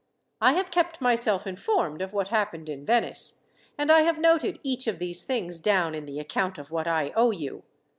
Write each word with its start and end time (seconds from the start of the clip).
I 0.41 0.53
have 0.53 0.71
kept 0.71 0.99
myself 0.99 1.45
informed 1.45 2.01
of 2.01 2.11
what 2.11 2.29
happened 2.29 2.69
in 2.69 2.87
Venice, 2.87 3.37
and 3.77 3.91
I 3.91 4.01
have 4.01 4.17
noted 4.17 4.59
each 4.63 4.87
of 4.87 4.97
these 4.97 5.21
things 5.21 5.59
down 5.59 5.93
in 5.93 6.07
the 6.07 6.19
account 6.19 6.57
of 6.57 6.71
what 6.71 6.87
I 6.87 7.11
owe 7.15 7.29
you. 7.29 7.61